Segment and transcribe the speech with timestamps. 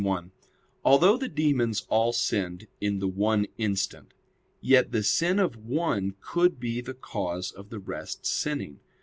[0.03, 0.31] 1:
[0.83, 4.15] Although the demons all sinned in the one instant,
[4.59, 8.79] yet the sin of one could be the cause of the rest sinning.